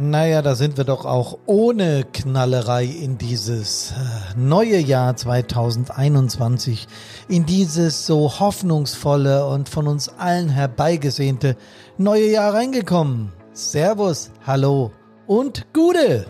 [0.00, 6.86] Naja, da sind wir doch auch ohne Knallerei in dieses äh, neue Jahr 2021,
[7.28, 11.56] in dieses so hoffnungsvolle und von uns allen herbeigesehnte
[11.96, 13.32] neue Jahr reingekommen.
[13.52, 14.92] Servus, hallo
[15.26, 16.26] und Gude!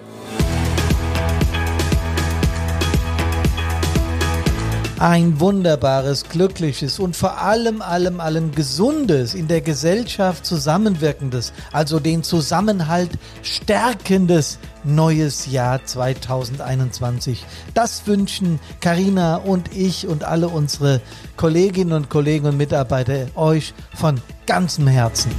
[4.99, 12.23] Ein wunderbares, glückliches und vor allem, allem, allem gesundes, in der Gesellschaft zusammenwirkendes, also den
[12.23, 13.11] Zusammenhalt
[13.43, 17.45] stärkendes neues Jahr 2021.
[17.75, 21.01] Das wünschen Karina und ich und alle unsere
[21.37, 25.31] Kolleginnen und Kollegen und Mitarbeiter euch von ganzem Herzen.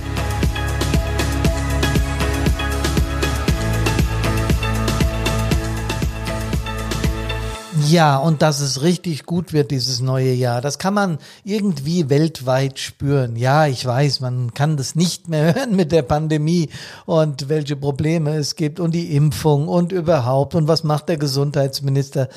[7.90, 12.78] Ja, und dass es richtig gut wird dieses neue Jahr, das kann man irgendwie weltweit
[12.78, 13.36] spüren.
[13.36, 16.70] Ja, ich weiß, man kann das nicht mehr hören mit der Pandemie
[17.08, 22.30] und welche Probleme es gibt und die Impfung und überhaupt und was macht der Gesundheitsminister.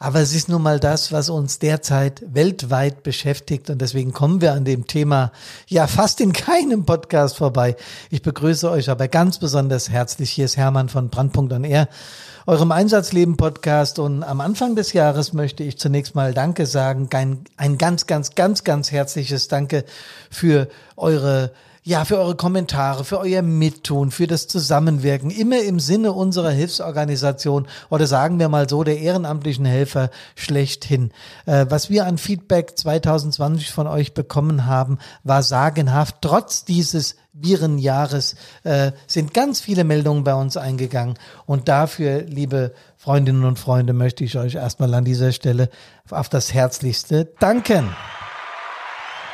[0.00, 4.52] Aber es ist nun mal das, was uns derzeit weltweit beschäftigt und deswegen kommen wir
[4.52, 5.32] an dem Thema
[5.66, 7.74] ja fast in keinem Podcast vorbei.
[8.10, 10.30] Ich begrüße euch aber ganz besonders herzlich.
[10.30, 11.88] Hier ist Hermann von Brandpunkt on Air
[12.46, 13.98] eurem Einsatzleben-Podcast.
[13.98, 17.08] Und am Anfang des Jahres möchte ich zunächst mal Danke sagen.
[17.12, 19.84] Ein, ein ganz, ganz, ganz, ganz herzliches Danke
[20.30, 21.52] für eure
[21.88, 27.66] ja, für eure Kommentare, für euer Mittun, für das Zusammenwirken, immer im Sinne unserer Hilfsorganisation
[27.88, 31.12] oder sagen wir mal so der ehrenamtlichen Helfer schlechthin.
[31.46, 36.16] Äh, was wir an Feedback 2020 von euch bekommen haben, war sagenhaft.
[36.20, 41.14] Trotz dieses Virenjahres äh, sind ganz viele Meldungen bei uns eingegangen.
[41.46, 45.70] Und dafür, liebe Freundinnen und Freunde, möchte ich euch erstmal an dieser Stelle
[46.10, 47.96] auf das Herzlichste danken.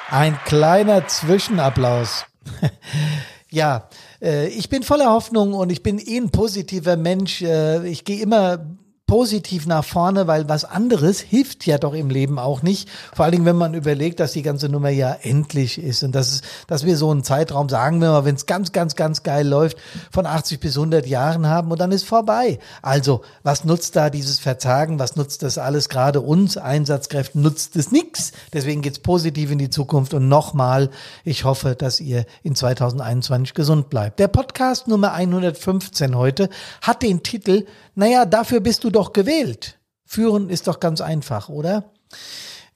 [0.09, 2.27] Ein kleiner Zwischenapplaus.
[3.51, 3.89] ja,
[4.23, 7.43] äh, ich bin voller Hoffnung und ich bin eh ein positiver Mensch.
[7.43, 8.67] Äh, ich gehe immer
[9.07, 12.89] positiv nach vorne, weil was anderes hilft ja doch im Leben auch nicht.
[13.15, 16.33] Vor allen Dingen, wenn man überlegt, dass die ganze Nummer ja endlich ist und dass,
[16.33, 19.47] es, dass wir so einen Zeitraum, sagen wir mal, wenn es ganz, ganz, ganz geil
[19.47, 19.77] läuft,
[20.11, 22.59] von 80 bis 100 Jahren haben und dann ist vorbei.
[22.81, 24.99] Also, was nutzt da dieses Verzagen?
[24.99, 25.91] Was nutzt das alles?
[25.91, 28.33] Gerade uns Einsatzkräften nutzt es nichts.
[28.55, 30.89] Deswegen geht's positiv in die Zukunft und nochmal,
[31.25, 34.19] ich hoffe, dass ihr in 2021 gesund bleibt.
[34.19, 36.49] Der Podcast Nummer 115 heute
[36.81, 37.67] hat den Titel
[37.97, 39.79] naja, dafür bist du doch gewählt.
[40.05, 41.93] Führen ist doch ganz einfach, oder?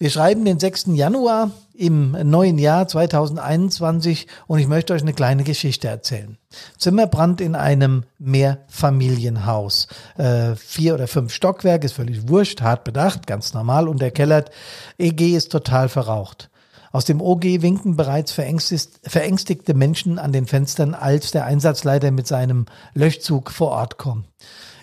[0.01, 0.87] Wir schreiben den 6.
[0.95, 6.39] Januar im neuen Jahr 2021 und ich möchte euch eine kleine Geschichte erzählen.
[6.77, 9.89] Zimmerbrand in einem Mehrfamilienhaus.
[10.17, 14.51] Äh, vier oder fünf Stockwerke, ist völlig wurscht, hart bedacht, ganz normal unterkellert.
[14.99, 16.49] EG ist total verraucht.
[16.93, 22.67] Aus dem OG winken bereits verängstigte Menschen an den Fenstern, als der Einsatzleiter mit seinem
[22.95, 24.27] Löschzug vor Ort kommt.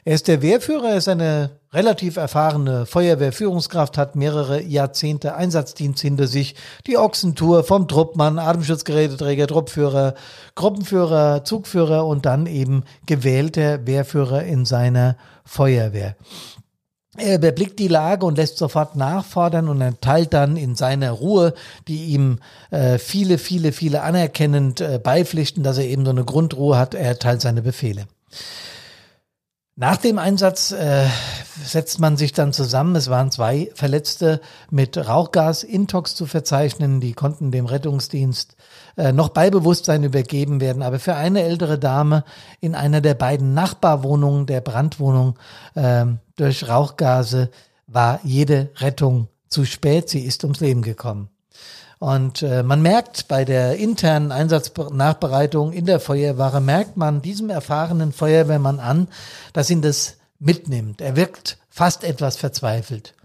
[0.08, 6.28] Er ist der Wehrführer, er ist eine relativ erfahrene Feuerwehrführungskraft, hat mehrere Jahrzehnte Einsatzdienst hinter
[6.28, 6.54] sich.
[6.86, 10.14] Die Ochsentour vom Truppmann, Atemschutzgeräteträger, Truppführer,
[10.54, 16.16] Gruppenführer, Zugführer und dann eben gewählter Wehrführer in seiner Feuerwehr.
[17.18, 21.56] Er überblickt die Lage und lässt sofort nachfordern und erteilt dann in seiner Ruhe,
[21.88, 26.78] die ihm äh, viele, viele, viele anerkennend äh, beipflichten, dass er eben so eine Grundruhe
[26.78, 28.06] hat, er erteilt seine Befehle.
[29.78, 31.06] Nach dem Einsatz äh,
[31.62, 32.96] setzt man sich dann zusammen.
[32.96, 34.40] Es waren zwei Verletzte
[34.72, 37.02] mit Rauchgas-Intox zu verzeichnen.
[37.02, 38.56] Die konnten dem Rettungsdienst
[38.96, 40.82] äh, noch bei Bewusstsein übergeben werden.
[40.82, 42.24] Aber für eine ältere Dame
[42.62, 45.38] in einer der beiden Nachbarwohnungen der Brandwohnung
[45.74, 46.06] äh,
[46.38, 47.50] durch Rauchgase
[47.86, 50.08] war jede Rettung zu spät.
[50.08, 51.35] Sie ist ums Leben gekommen.
[52.06, 58.14] Und äh, man merkt bei der internen Einsatznachbereitung in der Feuerwache, merkt man diesem erfahrenen
[58.14, 59.08] Feuerwehrmann an,
[59.54, 61.02] dass ihn das mitnimmt.
[61.02, 63.16] Er wirkt fast etwas verzweifelt.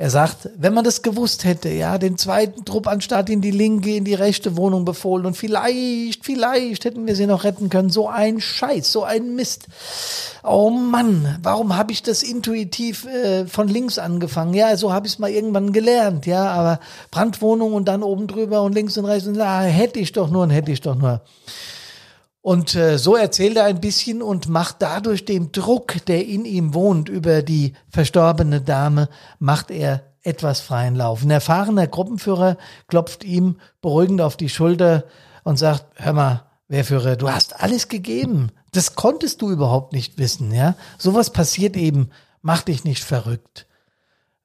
[0.00, 3.94] Er sagt, wenn man das gewusst hätte, ja, den zweiten Trupp anstatt in die linke,
[3.94, 7.90] in die rechte Wohnung befohlen und vielleicht, vielleicht hätten wir sie noch retten können.
[7.90, 9.66] So ein Scheiß, so ein Mist.
[10.42, 14.54] Oh Mann, warum habe ich das intuitiv äh, von links angefangen?
[14.54, 16.80] Ja, so habe ich es mal irgendwann gelernt, ja, aber
[17.10, 20.44] Brandwohnung und dann oben drüber und links und rechts und da hätte ich doch nur
[20.44, 21.20] und hätte ich doch nur.
[22.42, 26.72] Und äh, so erzählt er ein bisschen und macht dadurch dem Druck, der in ihm
[26.72, 29.08] wohnt, über die verstorbene Dame,
[29.38, 31.22] macht er etwas freien Lauf.
[31.22, 32.56] Ein erfahrener Gruppenführer
[32.88, 35.04] klopft ihm beruhigend auf die Schulter
[35.44, 38.52] und sagt, hör mal, Wehrführer, du hast alles gegeben.
[38.72, 40.76] Das konntest du überhaupt nicht wissen, ja.
[40.98, 42.10] Sowas passiert eben.
[42.42, 43.66] Mach dich nicht verrückt.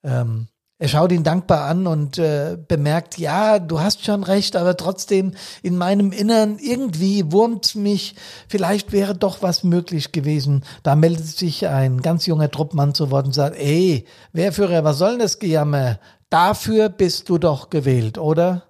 [0.03, 4.75] Ähm, er schaut ihn dankbar an und äh, bemerkt, ja, du hast schon recht, aber
[4.75, 5.31] trotzdem
[5.63, 8.15] in meinem Innern irgendwie wurmt mich,
[8.49, 10.65] vielleicht wäre doch was möglich gewesen.
[10.83, 15.11] Da meldet sich ein ganz junger Truppmann zu Wort und sagt, ey, Wehrführer, was soll
[15.11, 15.97] denn das Gejammer?
[16.29, 18.63] Dafür bist du doch gewählt, oder?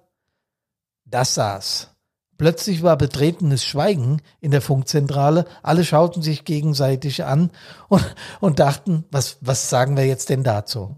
[1.06, 1.90] Das saß.
[2.38, 5.46] Plötzlich war betretenes Schweigen in der Funkzentrale.
[5.62, 7.50] Alle schauten sich gegenseitig an
[7.88, 10.96] und, und dachten, was, was sagen wir jetzt denn dazu?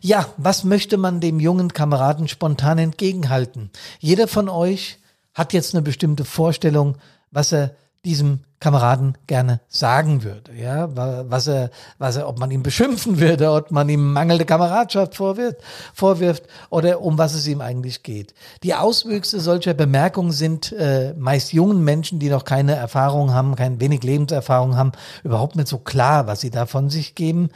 [0.00, 3.70] Ja, was möchte man dem jungen Kameraden spontan entgegenhalten?
[3.98, 4.98] Jeder von euch
[5.34, 6.96] hat jetzt eine bestimmte Vorstellung,
[7.30, 7.74] was er
[8.04, 13.50] diesem Kameraden gerne sagen würde, ja, was er, was er, ob man ihn beschimpfen würde,
[13.50, 15.56] ob man ihm mangelnde Kameradschaft vorwirft,
[15.92, 18.34] vorwirft oder um was es ihm eigentlich geht.
[18.62, 23.80] Die Auswüchse solcher Bemerkungen sind äh, meist jungen Menschen, die noch keine Erfahrung haben, kein
[23.80, 24.92] wenig Lebenserfahrung haben,
[25.24, 27.50] überhaupt nicht so klar, was sie da von sich geben.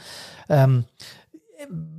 [0.49, 0.83] Ähm,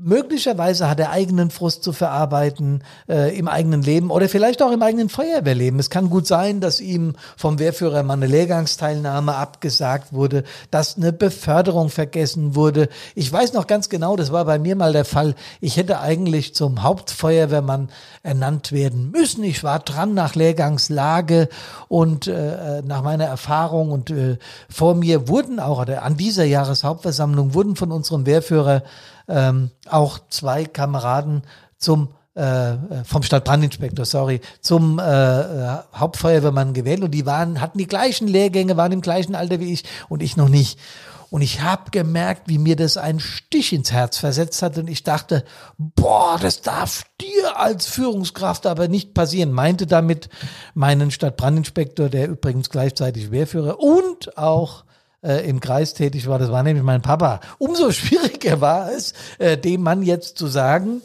[0.00, 4.82] möglicherweise hat er eigenen Frust zu verarbeiten äh, im eigenen Leben oder vielleicht auch im
[4.82, 5.80] eigenen Feuerwehrleben.
[5.80, 11.12] Es kann gut sein, dass ihm vom Wehrführer mal eine Lehrgangsteilnahme abgesagt wurde, dass eine
[11.12, 12.88] Beförderung vergessen wurde.
[13.16, 15.34] Ich weiß noch ganz genau, das war bei mir mal der Fall.
[15.60, 17.88] Ich hätte eigentlich zum Hauptfeuerwehrmann
[18.22, 19.42] ernannt werden müssen.
[19.42, 21.48] Ich war dran nach Lehrgangslage
[21.88, 24.38] und äh, nach meiner Erfahrung und äh,
[24.68, 28.82] vor mir wurden auch oder an dieser Jahreshauptversammlung wurden von unserem Wehrführer
[29.28, 31.42] ähm, auch zwei Kameraden
[31.76, 37.88] zum äh, vom Stadtbrandinspektor, sorry, zum äh, äh, Hauptfeuerwehrmann gewählt und die waren, hatten die
[37.88, 40.78] gleichen Lehrgänge, waren im gleichen Alter wie ich und ich noch nicht.
[41.30, 45.02] Und ich habe gemerkt, wie mir das einen Stich ins Herz versetzt hat und ich
[45.02, 45.44] dachte,
[45.76, 49.52] boah, das darf dir als Führungskraft aber nicht passieren.
[49.52, 50.30] Meinte damit
[50.74, 54.84] meinen Stadtbrandinspektor, der übrigens gleichzeitig Wehrführer und auch
[55.22, 57.40] äh, im Kreis tätig war, das war nämlich mein Papa.
[57.58, 61.02] Umso schwieriger war es, äh, dem Mann jetzt zu sagen,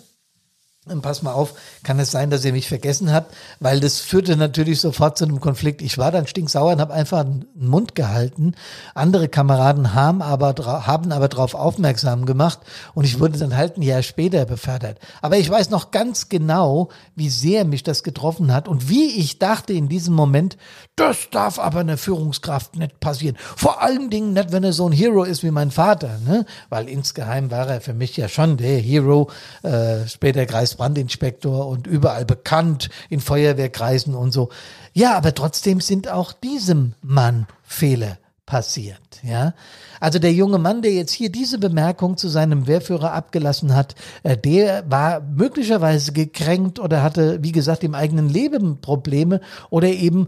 [1.01, 1.53] pass mal auf,
[1.83, 5.39] kann es sein, dass ihr mich vergessen habt, weil das führte natürlich sofort zu einem
[5.39, 5.81] Konflikt.
[5.81, 8.53] Ich war dann stinksauer und habe einfach den Mund gehalten.
[8.93, 10.53] Andere Kameraden haben aber,
[10.85, 12.59] haben aber darauf aufmerksam gemacht
[12.93, 14.99] und ich wurde dann halt ein Jahr später befördert.
[15.21, 19.39] Aber ich weiß noch ganz genau, wie sehr mich das getroffen hat und wie ich
[19.39, 20.57] dachte in diesem Moment,
[20.97, 23.37] das darf aber einer Führungskraft nicht passieren.
[23.55, 26.45] Vor allen Dingen nicht, wenn er so ein Hero ist wie mein Vater, ne?
[26.67, 29.29] weil insgeheim war er für mich ja schon der Hero,
[29.63, 34.49] äh, später Kreisbrandinspektor und überall bekannt in Feuerwehrkreisen und so.
[34.93, 39.53] Ja, aber trotzdem sind auch diesem Mann Fehler passiert, ja.
[40.01, 44.37] Also der junge Mann, der jetzt hier diese Bemerkung zu seinem Wehrführer abgelassen hat, äh,
[44.37, 49.39] der war möglicherweise gekränkt oder hatte, wie gesagt, im eigenen Leben Probleme
[49.69, 50.27] oder eben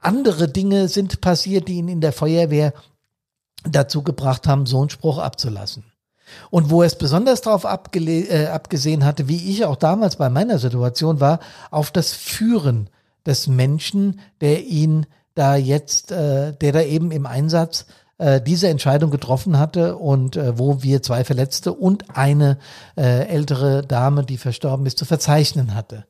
[0.00, 2.74] andere Dinge sind passiert, die ihn in der Feuerwehr
[3.64, 5.84] dazu gebracht haben, so einen Spruch abzulassen.
[6.50, 10.58] Und wo er es besonders darauf äh, abgesehen hatte, wie ich auch damals bei meiner
[10.58, 11.40] Situation war,
[11.70, 12.90] auf das Führen
[13.24, 17.86] des Menschen, der ihn da jetzt, äh, der da eben im Einsatz
[18.18, 22.58] äh, diese Entscheidung getroffen hatte und äh, wo wir zwei Verletzte und eine
[22.96, 26.06] äh, ältere Dame, die verstorben ist, zu verzeichnen hatte.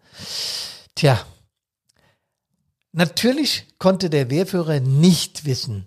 [0.94, 1.18] Tja,
[2.96, 5.86] Natürlich konnte der Wehrführer nicht wissen,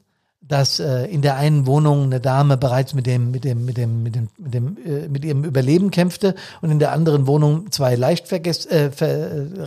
[0.49, 4.03] dass äh, in der einen Wohnung eine Dame bereits mit dem mit dem mit dem
[4.03, 7.95] mit dem mit dem äh, mit ihrem Überleben kämpfte und in der anderen Wohnung zwei
[7.95, 8.89] leicht vergess, äh,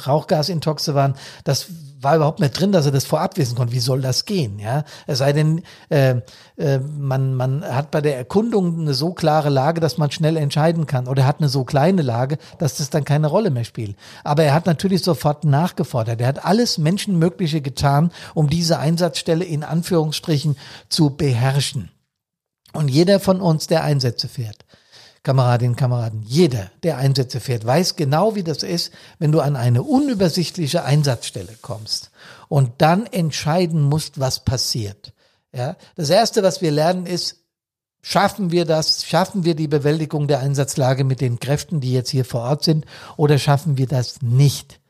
[0.06, 1.14] Rauchgasintoxe waren.
[1.44, 1.68] Das
[2.02, 3.72] war überhaupt nicht drin, dass er das vorab wissen konnte.
[3.72, 4.58] Wie soll das gehen?
[4.58, 6.16] Ja, es sei denn, äh,
[6.56, 10.86] äh, man man hat bei der Erkundung eine so klare Lage, dass man schnell entscheiden
[10.86, 13.96] kann, oder hat eine so kleine Lage, dass das dann keine Rolle mehr spielt.
[14.24, 16.20] Aber er hat natürlich sofort nachgefordert.
[16.20, 20.56] Er hat alles Menschenmögliche getan, um diese Einsatzstelle in Anführungsstrichen
[20.88, 21.90] zu beherrschen.
[22.72, 24.64] Und jeder von uns, der Einsätze fährt,
[25.22, 29.54] Kameradinnen und Kameraden, jeder, der Einsätze fährt, weiß genau, wie das ist, wenn du an
[29.54, 32.10] eine unübersichtliche Einsatzstelle kommst
[32.48, 35.12] und dann entscheiden musst, was passiert.
[35.54, 37.36] Ja, das erste, was wir lernen, ist,
[38.00, 42.24] schaffen wir das, schaffen wir die Bewältigung der Einsatzlage mit den Kräften, die jetzt hier
[42.24, 42.84] vor Ort sind,
[43.16, 44.80] oder schaffen wir das nicht?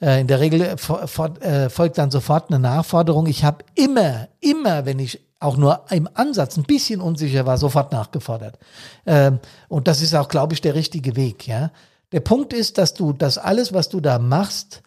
[0.00, 3.26] Äh, in der Regel äh, folgt dann sofort eine Nachforderung.
[3.26, 7.92] Ich habe immer, immer, wenn ich auch nur im Ansatz ein bisschen unsicher war, sofort
[7.92, 8.58] nachgefordert.
[9.06, 11.46] Ähm, und das ist auch, glaube ich, der richtige Weg.
[11.48, 11.72] Ja,
[12.12, 14.82] der Punkt ist, dass du das alles, was du da machst,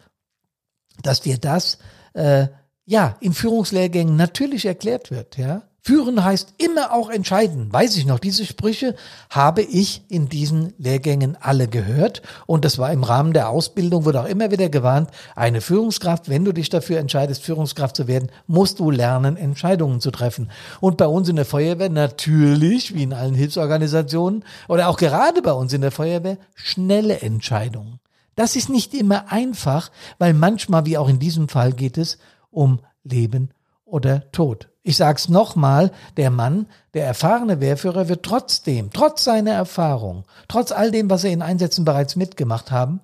[1.02, 1.78] dass dir das
[2.14, 2.46] äh,
[2.86, 5.36] ja in Führungslehrgängen natürlich erklärt wird.
[5.36, 7.70] Ja, Führen heißt immer auch entscheiden.
[7.70, 8.94] Weiß ich noch, diese Sprüche
[9.28, 12.22] habe ich in diesen Lehrgängen alle gehört.
[12.46, 16.42] Und das war im Rahmen der Ausbildung, wurde auch immer wieder gewarnt, eine Führungskraft, wenn
[16.46, 20.50] du dich dafür entscheidest, Führungskraft zu werden, musst du lernen, Entscheidungen zu treffen.
[20.80, 25.52] Und bei uns in der Feuerwehr natürlich, wie in allen Hilfsorganisationen oder auch gerade bei
[25.52, 28.00] uns in der Feuerwehr, schnelle Entscheidungen.
[28.36, 32.16] Das ist nicht immer einfach, weil manchmal, wie auch in diesem Fall, geht es
[32.50, 33.50] um Leben
[33.84, 34.68] oder Tod.
[34.86, 40.90] Ich sag's nochmal, der Mann, der erfahrene Wehrführer wird trotzdem, trotz seiner Erfahrung, trotz all
[40.90, 43.00] dem, was er in Einsätzen bereits mitgemacht haben,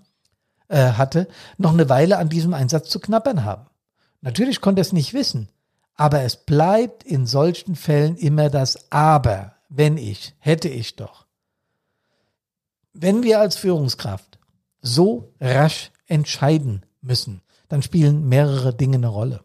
[0.69, 3.65] äh, hatte, noch eine Weile an diesem Einsatz zu knappern haben.
[4.21, 5.49] Natürlich konnte er es nicht wissen,
[5.95, 11.25] aber es bleibt in solchen Fällen immer das Aber, wenn ich, hätte ich doch.
[12.93, 14.39] Wenn wir als Führungskraft
[14.83, 19.41] so rasch entscheiden müssen, dann spielen mehrere Dinge eine Rolle.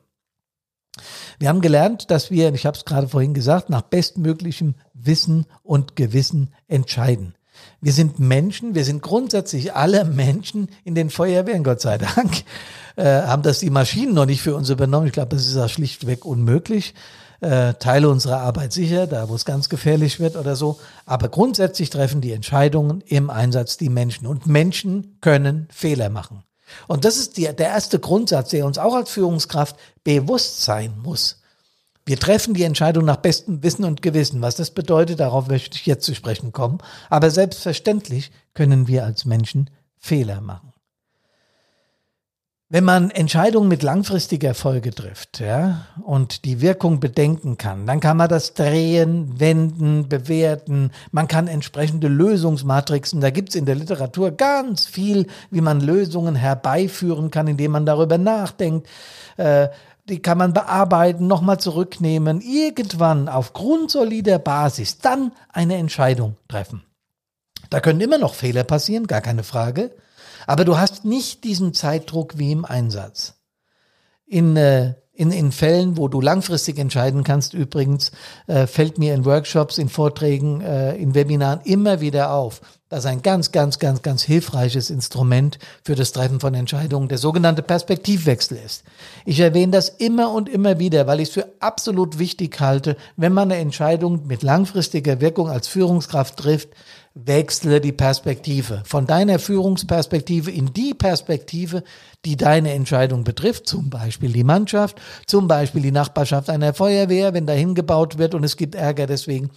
[1.40, 5.96] Wir haben gelernt, dass wir, ich habe es gerade vorhin gesagt, nach bestmöglichem Wissen und
[5.96, 7.36] Gewissen entscheiden.
[7.82, 12.44] Wir sind Menschen, wir sind grundsätzlich alle Menschen in den Feuerwehren, Gott sei Dank,
[12.96, 15.08] äh, haben das die Maschinen noch nicht für uns übernommen.
[15.08, 16.94] Ich glaube, das ist ja schlichtweg unmöglich.
[17.42, 20.80] Äh, Teile unserer Arbeit sicher, da wo es ganz gefährlich wird oder so.
[21.06, 24.26] Aber grundsätzlich treffen die Entscheidungen im Einsatz die Menschen.
[24.26, 26.44] Und Menschen können Fehler machen.
[26.88, 31.42] Und das ist die, der erste Grundsatz, der uns auch als Führungskraft bewusst sein muss.
[32.06, 34.42] Wir treffen die Entscheidung nach bestem Wissen und Gewissen.
[34.42, 36.78] Was das bedeutet, darauf möchte ich jetzt zu sprechen kommen.
[37.10, 40.75] Aber selbstverständlich können wir als Menschen Fehler machen.
[42.76, 48.18] Wenn man Entscheidungen mit langfristiger Folge trifft, ja, und die Wirkung bedenken kann, dann kann
[48.18, 50.92] man das drehen, wenden, bewerten.
[51.10, 57.32] Man kann entsprechende Lösungsmatrixen, da gibt's in der Literatur ganz viel, wie man Lösungen herbeiführen
[57.32, 58.90] kann, indem man darüber nachdenkt.
[59.38, 59.70] Äh,
[60.10, 66.84] die kann man bearbeiten, nochmal zurücknehmen, irgendwann auf grundsolider Basis dann eine Entscheidung treffen.
[67.70, 69.92] Da können immer noch Fehler passieren, gar keine Frage.
[70.48, 73.36] Aber du hast nicht diesen Zeitdruck wie im Einsatz.
[74.26, 78.12] In, äh, in, in Fällen, wo du langfristig entscheiden kannst, übrigens,
[78.48, 83.22] äh, fällt mir in Workshops, in Vorträgen, äh, in Webinaren immer wieder auf, dass ein
[83.22, 88.84] ganz, ganz, ganz, ganz hilfreiches Instrument für das Treffen von Entscheidungen der sogenannte Perspektivwechsel ist.
[89.26, 93.34] Ich erwähne das immer und immer wieder, weil ich es für absolut wichtig halte, wenn
[93.34, 96.70] man eine Entscheidung mit langfristiger Wirkung als Führungskraft trifft,
[97.18, 101.82] wechsle die Perspektive von deiner Führungsperspektive in die Perspektive,
[102.26, 107.46] die deine Entscheidung betrifft, zum Beispiel die Mannschaft, zum Beispiel die Nachbarschaft einer Feuerwehr, wenn
[107.46, 109.50] dahin gebaut wird und es gibt Ärger deswegen,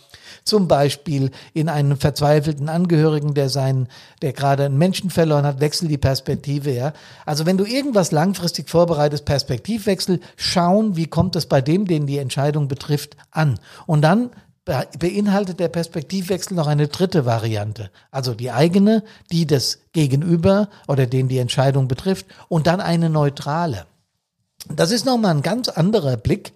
[0.45, 3.89] zum Beispiel in einen verzweifelten Angehörigen, der seinen,
[4.23, 6.93] der gerade einen Menschen verloren hat, wechsel die Perspektive, ja.
[7.27, 12.19] Also wenn du irgendwas langfristig vorbereitest, Perspektivwechsel, schauen, wie kommt es bei dem, den die
[12.19, 13.59] Entscheidung betrifft, an.
[13.87, 14.31] Und dann
[14.99, 17.91] beinhaltet der Perspektivwechsel noch eine dritte Variante.
[18.11, 23.87] Also die eigene, die das Gegenüber oder den die Entscheidung betrifft und dann eine neutrale.
[24.69, 26.53] Das ist nochmal ein ganz anderer Blick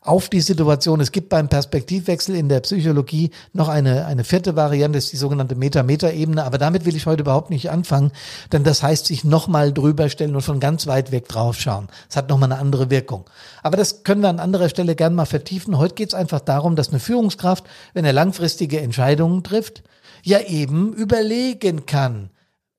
[0.00, 1.00] auf die Situation.
[1.00, 5.54] Es gibt beim Perspektivwechsel in der Psychologie noch eine, eine vierte Variante, ist die sogenannte
[5.54, 8.12] Meta-Meta-Ebene, aber damit will ich heute überhaupt nicht anfangen,
[8.52, 11.88] denn das heißt sich nochmal drüber stellen und von ganz weit weg drauf schauen.
[12.06, 13.24] Das hat nochmal eine andere Wirkung.
[13.62, 15.78] Aber das können wir an anderer Stelle gern mal vertiefen.
[15.78, 19.82] Heute geht es einfach darum, dass eine Führungskraft, wenn er langfristige Entscheidungen trifft,
[20.22, 22.30] ja eben überlegen kann.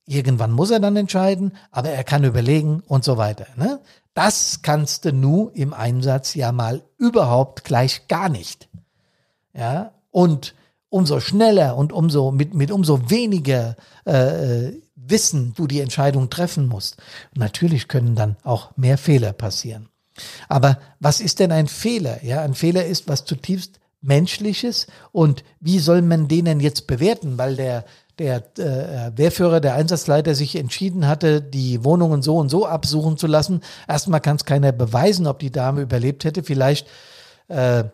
[0.05, 3.45] Irgendwann muss er dann entscheiden, aber er kann überlegen und so weiter.
[3.57, 3.79] Ne?
[4.19, 8.67] Das kannst du nu im Einsatz ja mal überhaupt gleich gar nicht.
[9.53, 10.55] Ja, und
[10.89, 16.97] umso schneller und umso mit, mit umso weniger äh, Wissen du die Entscheidung treffen musst.
[17.33, 19.87] Natürlich können dann auch mehr Fehler passieren.
[20.49, 22.21] Aber was ist denn ein Fehler?
[22.21, 27.37] Ja, ein Fehler ist was zutiefst Menschliches und wie soll man den jetzt bewerten?
[27.37, 27.85] Weil der
[28.19, 33.27] der äh, Wehrführer, der Einsatzleiter sich entschieden hatte, die Wohnungen so und so absuchen zu
[33.27, 33.61] lassen.
[33.87, 36.43] Erstmal kann es keiner beweisen, ob die Dame überlebt hätte.
[36.43, 36.87] Vielleicht
[37.47, 37.85] äh,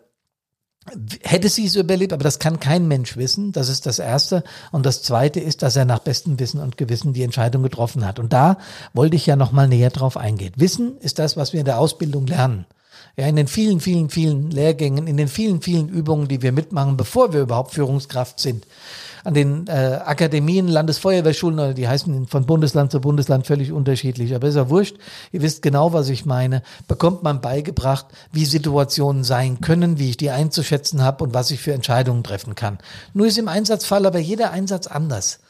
[1.22, 3.52] hätte sie es überlebt, aber das kann kein Mensch wissen.
[3.52, 4.44] Das ist das Erste.
[4.72, 8.18] Und das Zweite ist, dass er nach bestem Wissen und Gewissen die Entscheidung getroffen hat.
[8.18, 8.58] Und da
[8.92, 10.52] wollte ich ja nochmal näher drauf eingehen.
[10.56, 12.66] Wissen ist das, was wir in der Ausbildung lernen.
[13.16, 16.96] Ja, in den vielen, vielen, vielen Lehrgängen, in den vielen, vielen Übungen, die wir mitmachen,
[16.98, 18.66] bevor wir überhaupt Führungskraft sind
[19.26, 24.32] an den äh, Akademien, Landesfeuerwehrschulen, die heißen von Bundesland zu Bundesland völlig unterschiedlich.
[24.36, 24.96] Aber ist ja wurscht.
[25.32, 26.62] Ihr wisst genau, was ich meine.
[26.86, 31.60] Bekommt man beigebracht, wie Situationen sein können, wie ich die einzuschätzen habe und was ich
[31.60, 32.78] für Entscheidungen treffen kann.
[33.14, 35.40] Nur ist im Einsatzfall aber jeder Einsatz anders.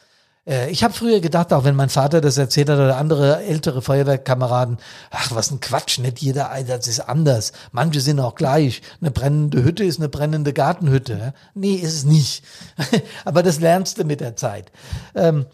[0.47, 3.81] Äh, ich habe früher gedacht, auch wenn mein Vater das erzählt hat oder andere ältere
[3.81, 4.77] Feuerwehrkameraden,
[5.11, 7.51] ach, was ein Quatsch, nicht jeder Einsatz ist anders.
[7.71, 8.81] Manche sind auch gleich.
[9.01, 11.33] Eine brennende Hütte ist eine brennende Gartenhütte.
[11.53, 12.43] Nee, ist es nicht.
[13.25, 14.71] Aber das lernst du mit der Zeit.
[15.13, 15.45] Ähm,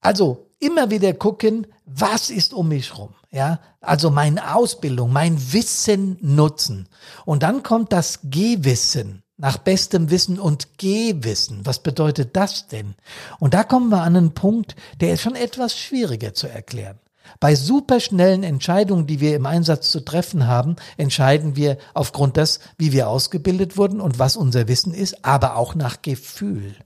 [0.00, 3.14] also immer wieder gucken, was ist um mich rum.
[3.30, 6.88] Ja, also meine Ausbildung, mein Wissen nutzen.
[7.24, 11.60] Und dann kommt das Gehwissen nach bestem Wissen und Gehwissen.
[11.64, 12.94] Was bedeutet das denn?
[13.40, 16.98] Und da kommen wir an einen Punkt, der ist schon etwas schwieriger zu erklären.
[17.40, 22.92] Bei superschnellen Entscheidungen, die wir im Einsatz zu treffen haben, entscheiden wir aufgrund des, wie
[22.92, 26.76] wir ausgebildet wurden und was unser Wissen ist, aber auch nach Gefühl.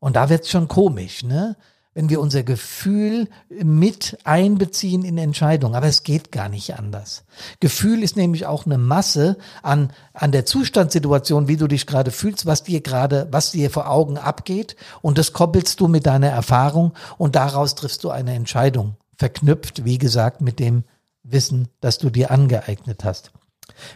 [0.00, 1.56] Und da wird's schon komisch, ne?
[1.94, 5.74] Wenn wir unser Gefühl mit einbeziehen in Entscheidungen.
[5.74, 7.24] Aber es geht gar nicht anders.
[7.60, 12.46] Gefühl ist nämlich auch eine Masse an, an der Zustandssituation, wie du dich gerade fühlst,
[12.46, 14.76] was dir gerade, was dir vor Augen abgeht.
[15.02, 18.96] Und das koppelst du mit deiner Erfahrung und daraus triffst du eine Entscheidung.
[19.16, 20.84] Verknüpft, wie gesagt, mit dem
[21.22, 23.32] Wissen, das du dir angeeignet hast.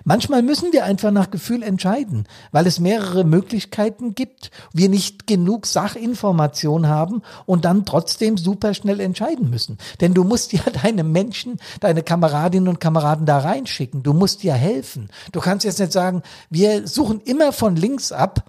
[0.04, 5.66] Manchmal müssen wir einfach nach Gefühl entscheiden, weil es mehrere Möglichkeiten gibt, wir nicht genug
[5.66, 9.78] Sachinformation haben und dann trotzdem super schnell entscheiden müssen.
[10.00, 14.02] Denn du musst ja deine Menschen, deine Kameradinnen und Kameraden da reinschicken.
[14.02, 15.08] Du musst ja helfen.
[15.32, 18.44] Du kannst jetzt nicht sagen, wir suchen immer von links ab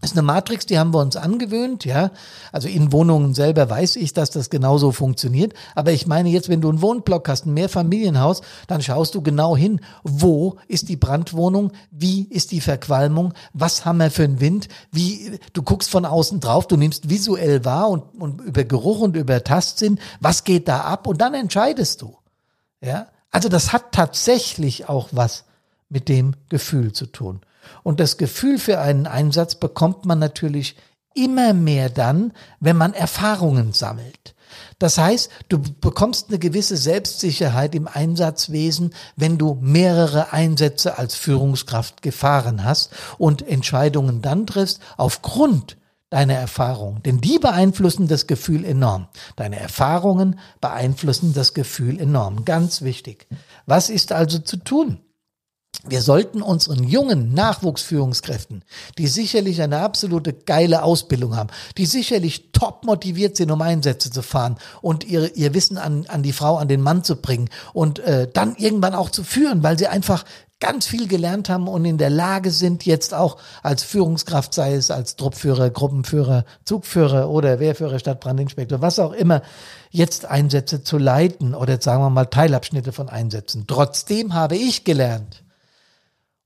[0.00, 2.12] ist eine Matrix, die haben wir uns angewöhnt, ja.
[2.52, 5.54] Also in Wohnungen selber weiß ich, dass das genauso funktioniert.
[5.74, 9.56] Aber ich meine jetzt, wenn du einen Wohnblock hast, ein Mehrfamilienhaus, dann schaust du genau
[9.56, 14.68] hin, wo ist die Brandwohnung, wie ist die Verqualmung, was haben wir für einen Wind,
[14.92, 19.16] wie, du guckst von außen drauf, du nimmst visuell wahr und, und über Geruch und
[19.16, 22.16] über Tastsinn, was geht da ab und dann entscheidest du,
[22.80, 23.08] ja.
[23.30, 25.44] Also das hat tatsächlich auch was
[25.90, 27.40] mit dem Gefühl zu tun.
[27.82, 30.76] Und das Gefühl für einen Einsatz bekommt man natürlich
[31.14, 34.34] immer mehr dann, wenn man Erfahrungen sammelt.
[34.78, 42.02] Das heißt, du bekommst eine gewisse Selbstsicherheit im Einsatzwesen, wenn du mehrere Einsätze als Führungskraft
[42.02, 45.76] gefahren hast und Entscheidungen dann triffst aufgrund
[46.10, 47.02] deiner Erfahrung.
[47.02, 49.08] Denn die beeinflussen das Gefühl enorm.
[49.36, 52.44] Deine Erfahrungen beeinflussen das Gefühl enorm.
[52.44, 53.26] Ganz wichtig.
[53.66, 55.00] Was ist also zu tun?
[55.90, 58.62] Wir sollten unseren jungen Nachwuchsführungskräften,
[58.98, 64.22] die sicherlich eine absolute geile Ausbildung haben, die sicherlich top motiviert sind, um Einsätze zu
[64.22, 67.98] fahren und ihr, ihr Wissen an, an die Frau, an den Mann zu bringen und
[68.00, 70.24] äh, dann irgendwann auch zu führen, weil sie einfach
[70.60, 74.90] ganz viel gelernt haben und in der Lage sind, jetzt auch als Führungskraft, sei es
[74.90, 79.42] als Truppführer, Gruppenführer, Zugführer oder Wehrführer, Stadtbrandinspektor, was auch immer,
[79.90, 83.64] jetzt Einsätze zu leiten oder sagen wir mal Teilabschnitte von Einsätzen.
[83.68, 85.44] Trotzdem habe ich gelernt,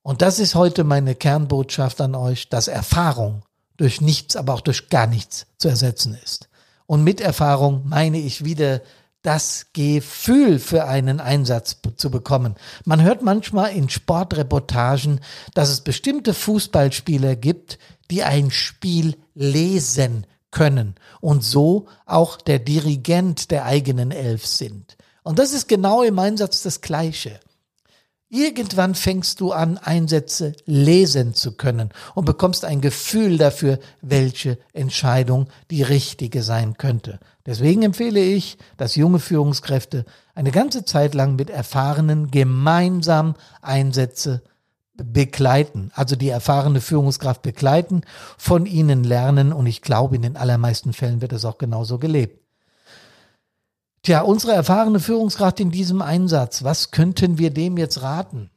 [0.03, 3.43] und das ist heute meine Kernbotschaft an euch, dass Erfahrung
[3.77, 6.49] durch nichts, aber auch durch gar nichts zu ersetzen ist.
[6.87, 8.83] Und mit Erfahrung meine ich wieder
[9.23, 12.57] das Gefühl für einen Einsatz zu bekommen.
[12.85, 15.21] Man hört manchmal in Sportreportagen,
[15.55, 17.79] dass es bestimmte Fußballspieler gibt,
[18.11, 24.97] die ein Spiel lesen können und so auch der Dirigent der eigenen Elf sind.
[25.23, 27.39] Und das ist genau im Einsatz das Gleiche.
[28.35, 35.49] Irgendwann fängst du an, Einsätze lesen zu können und bekommst ein Gefühl dafür, welche Entscheidung
[35.71, 37.21] die richtige sein könnte.
[37.45, 44.41] Deswegen empfehle ich, dass junge Führungskräfte eine ganze Zeit lang mit Erfahrenen gemeinsam Einsätze
[44.95, 48.01] begleiten, also die erfahrene Führungskraft begleiten,
[48.39, 52.42] von ihnen lernen und ich glaube, in den allermeisten Fällen wird es auch genauso gelebt.
[54.03, 58.51] Tja, unsere erfahrene Führungskraft in diesem Einsatz, was könnten wir dem jetzt raten?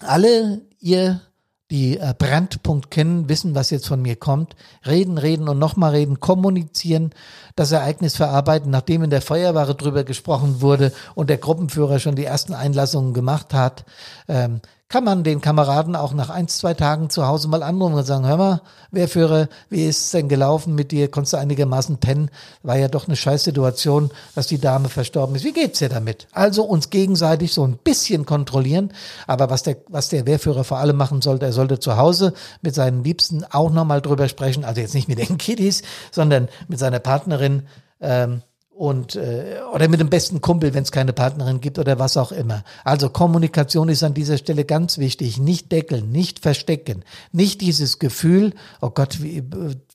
[0.00, 1.22] Alle ihr,
[1.70, 4.56] die äh, Brandpunkt kennen, wissen, was jetzt von mir kommt.
[4.86, 7.14] Reden, reden und nochmal reden, kommunizieren,
[7.56, 12.24] das Ereignis verarbeiten, nachdem in der Feuerwehre drüber gesprochen wurde und der Gruppenführer schon die
[12.24, 13.86] ersten Einlassungen gemacht hat.
[14.28, 18.04] Ähm, kann man den Kameraden auch nach ein, zwei Tagen zu Hause mal anrufen und
[18.04, 21.08] sagen, hör mal, Wehrführer, wie ist denn gelaufen mit dir?
[21.08, 22.28] Konntest du einigermaßen pennen?
[22.64, 25.44] War ja doch eine scheiß Situation, dass die Dame verstorben ist.
[25.44, 26.26] Wie geht's dir damit?
[26.32, 28.92] Also uns gegenseitig so ein bisschen kontrollieren.
[29.28, 32.74] Aber was der, was der Wehrführer vor allem machen sollte, er sollte zu Hause mit
[32.74, 34.64] seinen Liebsten auch nochmal drüber sprechen.
[34.64, 37.62] Also jetzt nicht mit den Kiddies, sondern mit seiner Partnerin,
[38.00, 38.42] ähm,
[38.80, 42.32] und äh, oder mit dem besten Kumpel, wenn es keine Partnerin gibt oder was auch
[42.32, 42.64] immer.
[42.82, 45.36] Also Kommunikation ist an dieser Stelle ganz wichtig.
[45.36, 49.42] Nicht deckeln, nicht verstecken, nicht dieses Gefühl, oh Gott, wie,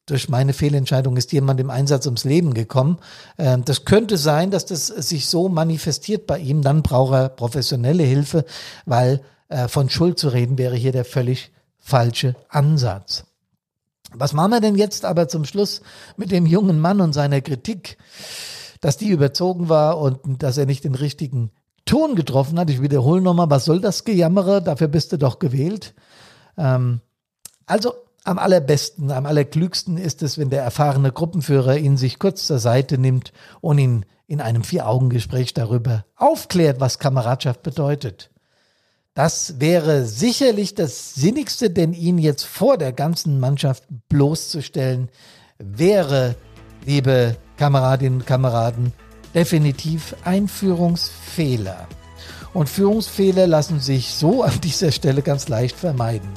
[0.05, 2.99] durch meine Fehlentscheidung ist jemand im Einsatz ums Leben gekommen.
[3.39, 6.61] Ähm, das könnte sein, dass das sich so manifestiert bei ihm.
[6.61, 8.45] Dann braucht er professionelle Hilfe,
[8.85, 13.23] weil äh, von Schuld zu reden wäre hier der völlig falsche Ansatz.
[14.13, 15.81] Was machen wir denn jetzt aber zum Schluss
[16.17, 17.97] mit dem jungen Mann und seiner Kritik,
[18.85, 21.49] dass die überzogen war und dass er nicht den richtigen
[21.85, 22.69] Ton getroffen hat?
[22.69, 24.61] Ich wiederhole nochmal, was soll das Gejammere?
[24.61, 25.95] Dafür bist du doch gewählt.
[26.55, 27.01] Ähm,
[27.65, 32.59] also am allerbesten, am allerklügsten ist es, wenn der erfahrene Gruppenführer ihn sich kurz zur
[32.59, 38.29] Seite nimmt und ihn in einem Vier-Augen-Gespräch darüber aufklärt, was Kameradschaft bedeutet.
[39.15, 45.09] Das wäre sicherlich das Sinnigste, denn ihn jetzt vor der ganzen Mannschaft bloßzustellen,
[45.57, 46.35] wäre,
[46.85, 48.93] liebe Kameradinnen und Kameraden,
[49.33, 51.87] definitiv ein Führungsfehler.
[52.53, 56.29] Und Führungsfehler lassen sich so an dieser Stelle ganz leicht vermeiden.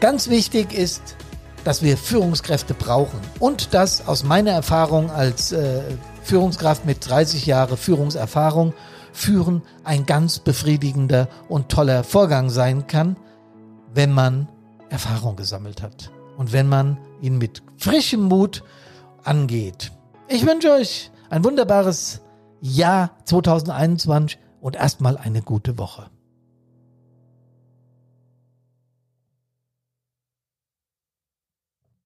[0.00, 1.16] Ganz wichtig ist,
[1.64, 5.80] dass wir Führungskräfte brauchen und dass aus meiner Erfahrung als äh,
[6.22, 8.74] Führungskraft mit 30 Jahre Führungserfahrung
[9.12, 13.16] Führen ein ganz befriedigender und toller Vorgang sein kann,
[13.94, 14.48] wenn man
[14.90, 18.64] Erfahrung gesammelt hat und wenn man ihn mit frischem Mut
[19.24, 19.92] angeht.
[20.28, 22.22] Ich wünsche euch ein wunderbares
[22.60, 26.10] Jahr 2021 und erstmal eine gute Woche.